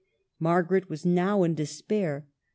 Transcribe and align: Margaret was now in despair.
Margaret 0.39 0.89
was 0.89 1.05
now 1.05 1.43
in 1.43 1.53
despair. 1.53 2.25